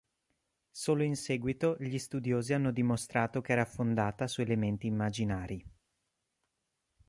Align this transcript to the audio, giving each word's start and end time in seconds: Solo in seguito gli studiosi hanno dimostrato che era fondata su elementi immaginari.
Solo 0.71 1.03
in 1.03 1.15
seguito 1.15 1.77
gli 1.79 1.99
studiosi 1.99 2.53
hanno 2.53 2.71
dimostrato 2.71 3.39
che 3.41 3.51
era 3.51 3.65
fondata 3.65 4.27
su 4.27 4.41
elementi 4.41 4.87
immaginari. 4.87 5.63